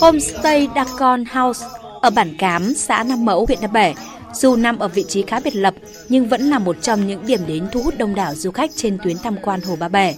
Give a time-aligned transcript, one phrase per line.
[0.00, 1.66] Homestay Dacon House
[2.00, 3.94] ở bản Cám, xã Nam Mẫu, huyện Nam Bể,
[4.34, 5.74] dù nằm ở vị trí khá biệt lập
[6.08, 8.98] nhưng vẫn là một trong những điểm đến thu hút đông đảo du khách trên
[9.04, 10.14] tuyến tham quan Hồ Ba Bể.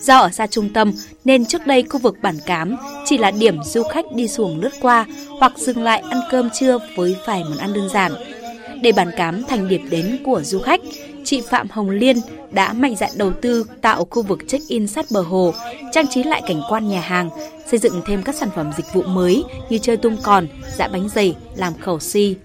[0.00, 0.92] Do ở xa trung tâm
[1.24, 4.72] nên trước đây khu vực bản Cám chỉ là điểm du khách đi xuồng lướt
[4.80, 5.06] qua
[5.38, 8.12] hoặc dừng lại ăn cơm trưa với vài món ăn đơn giản.
[8.82, 10.80] Để bản Cám thành điểm đến của du khách,
[11.30, 12.16] chị Phạm Hồng Liên
[12.50, 15.54] đã mạnh dạn đầu tư tạo khu vực check-in sát bờ hồ,
[15.92, 17.30] trang trí lại cảnh quan nhà hàng,
[17.66, 20.46] xây dựng thêm các sản phẩm dịch vụ mới như chơi tung còn,
[20.76, 22.36] dạ bánh dày, làm khẩu si.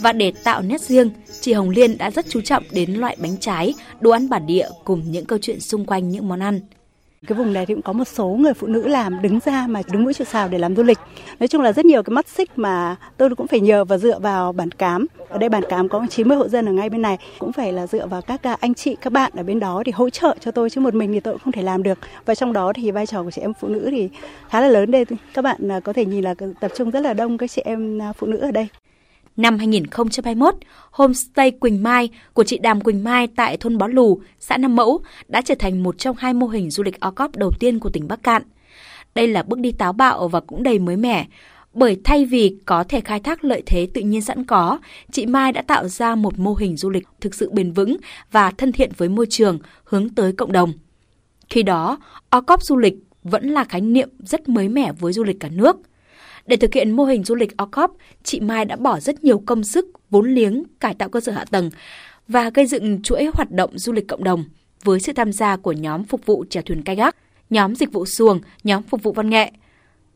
[0.00, 3.36] Và để tạo nét riêng, chị Hồng Liên đã rất chú trọng đến loại bánh
[3.40, 6.60] trái, đồ ăn bản địa cùng những câu chuyện xung quanh những món ăn.
[7.26, 9.82] Cái vùng này thì cũng có một số người phụ nữ làm đứng ra mà
[9.92, 10.98] đứng mũi chịu sào để làm du lịch.
[11.40, 14.18] Nói chung là rất nhiều cái mắt xích mà tôi cũng phải nhờ và dựa
[14.18, 15.06] vào bản cám.
[15.34, 17.18] Ở đây bản cám có 90 hộ dân ở ngay bên này.
[17.38, 19.92] Cũng phải là dựa vào các à, anh chị, các bạn ở bên đó thì
[19.92, 21.98] hỗ trợ cho tôi chứ một mình thì tôi cũng không thể làm được.
[22.24, 24.08] Và trong đó thì vai trò của chị em phụ nữ thì
[24.48, 25.04] khá là lớn đây.
[25.34, 28.02] Các bạn à, có thể nhìn là tập trung rất là đông các chị em
[28.02, 28.68] à, phụ nữ ở đây.
[29.36, 30.54] Năm 2021,
[30.90, 35.00] Homestay Quỳnh Mai của chị Đàm Quỳnh Mai tại thôn Bó Lù, xã Nam Mẫu
[35.28, 38.08] đã trở thành một trong hai mô hình du lịch o đầu tiên của tỉnh
[38.08, 38.42] Bắc Cạn.
[39.14, 41.26] Đây là bước đi táo bạo và cũng đầy mới mẻ,
[41.74, 44.78] bởi thay vì có thể khai thác lợi thế tự nhiên sẵn có,
[45.12, 47.96] chị Mai đã tạo ra một mô hình du lịch thực sự bền vững
[48.32, 50.72] và thân thiện với môi trường, hướng tới cộng đồng.
[51.48, 51.98] Khi đó,
[52.30, 55.76] OCOP du lịch vẫn là khái niệm rất mới mẻ với du lịch cả nước–
[56.46, 57.90] để thực hiện mô hình du lịch OCOP,
[58.22, 61.44] chị Mai đã bỏ rất nhiều công sức, vốn liếng, cải tạo cơ sở hạ
[61.50, 61.70] tầng
[62.28, 64.44] và gây dựng chuỗi hoạt động du lịch cộng đồng
[64.84, 67.16] với sự tham gia của nhóm phục vụ chèo thuyền kayak,
[67.50, 69.52] nhóm dịch vụ xuồng, nhóm phục vụ văn nghệ.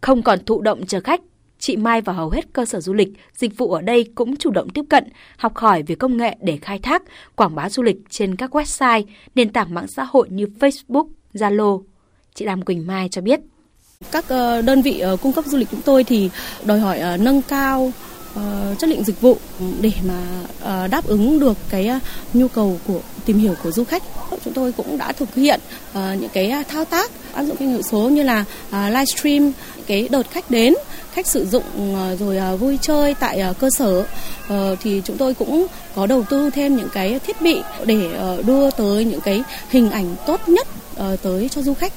[0.01, 1.21] Không còn thụ động chờ khách,
[1.59, 4.51] chị Mai và hầu hết cơ sở du lịch, dịch vụ ở đây cũng chủ
[4.51, 5.05] động tiếp cận,
[5.37, 7.03] học hỏi về công nghệ để khai thác,
[7.37, 11.83] quảng bá du lịch trên các website, nền tảng mạng xã hội như Facebook, Zalo.
[12.35, 13.41] Chị Đàm Quỳnh Mai cho biết.
[14.11, 16.31] Các ờ, đơn vị ờ, cung cấp du lịch chúng tôi thì
[16.65, 17.93] đòi hỏi ờ, nâng cao
[18.79, 19.37] chất lượng dịch vụ
[19.81, 20.47] để mà
[20.89, 21.91] đáp ứng được cái
[22.35, 24.03] nhu cầu của tìm hiểu của du khách.
[24.45, 25.61] Chúng tôi cũng đã thực hiện
[25.95, 29.53] những cái thao tác áp dụng công nghệ số như là livestream
[29.87, 30.75] cái đợt khách đến
[31.19, 31.63] khách sử dụng
[31.95, 34.07] ờ, rồi ờ, vui chơi tại ờ, cơ sở
[34.83, 38.11] thì chúng tôi cũng có đầu tư thêm những cái thiết bị để
[38.47, 40.69] đưa tới những cái hình ảnh tốt nhất
[41.23, 41.93] tới cho du khách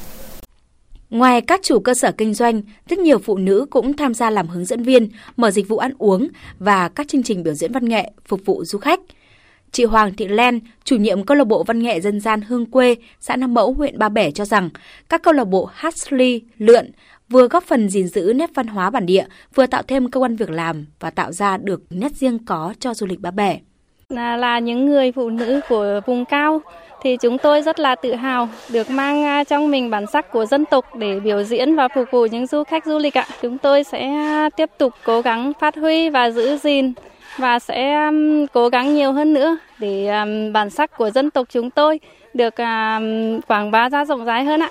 [1.10, 4.48] Ngoài các chủ cơ sở kinh doanh, rất nhiều phụ nữ cũng tham gia làm
[4.48, 6.28] hướng dẫn viên, mở dịch vụ ăn uống
[6.60, 9.00] và các chương trình biểu diễn văn nghệ phục vụ du khách.
[9.72, 12.96] Chị Hoàng Thị Len, chủ nhiệm câu lạc bộ văn nghệ dân gian Hương Quê,
[13.20, 14.70] xã Nam Mẫu, huyện Ba Bể cho rằng
[15.10, 16.92] các câu lạc bộ hát ly, lượn
[17.32, 19.26] vừa góp phần gìn giữ nét văn hóa bản địa,
[19.56, 22.94] vừa tạo thêm công ăn việc làm và tạo ra được nét riêng có cho
[22.94, 23.60] du lịch Ba Bể.
[24.10, 26.62] Là, là những người phụ nữ của vùng cao
[27.02, 30.46] thì chúng tôi rất là tự hào được mang à, trong mình bản sắc của
[30.46, 33.28] dân tộc để biểu diễn và phục vụ những du khách du lịch ạ.
[33.42, 36.94] Chúng tôi sẽ à, tiếp tục cố gắng phát huy và giữ gìn
[37.38, 38.12] và sẽ
[38.54, 40.10] cố gắng nhiều hơn nữa để
[40.54, 42.00] bản sắc của dân tộc chúng tôi
[42.34, 43.00] được à,
[43.48, 44.70] quảng bá ra rộng rãi hơn ạ.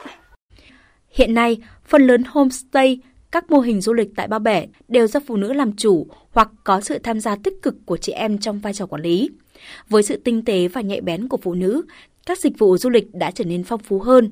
[1.11, 2.99] Hiện nay, phần lớn homestay,
[3.31, 6.49] các mô hình du lịch tại Ba Bể đều do phụ nữ làm chủ hoặc
[6.65, 9.31] có sự tham gia tích cực của chị em trong vai trò quản lý.
[9.89, 11.83] Với sự tinh tế và nhạy bén của phụ nữ,
[12.27, 14.31] các dịch vụ du lịch đã trở nên phong phú hơn.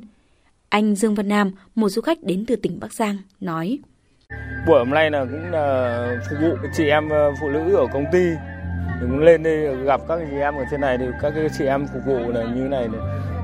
[0.68, 3.78] Anh Dương Văn Nam, một du khách đến từ tỉnh Bắc Giang, nói.
[4.66, 8.04] Buổi hôm nay là cũng là phục vụ chị em ờ, phụ nữ ở công
[8.12, 8.24] ty.
[9.00, 12.02] Mình lên đây gặp các chị em ở trên này thì các chị em phục
[12.06, 12.88] vụ là như này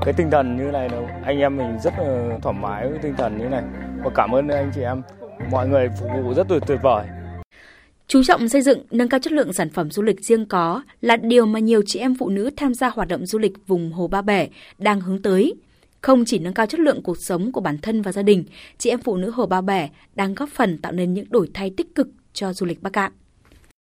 [0.05, 3.13] cái tinh thần như này là anh em mình rất là thoải mái với tinh
[3.17, 3.63] thần như này
[4.03, 5.01] và cảm ơn anh chị em
[5.51, 7.05] mọi người phục vụ rất tuyệt tuyệt vời
[8.07, 11.17] Chú trọng xây dựng, nâng cao chất lượng sản phẩm du lịch riêng có là
[11.17, 14.07] điều mà nhiều chị em phụ nữ tham gia hoạt động du lịch vùng Hồ
[14.07, 15.53] Ba Bể đang hướng tới.
[16.01, 18.43] Không chỉ nâng cao chất lượng cuộc sống của bản thân và gia đình,
[18.77, 21.71] chị em phụ nữ Hồ Ba Bể đang góp phần tạo nên những đổi thay
[21.77, 23.11] tích cực cho du lịch Bắc Cạn.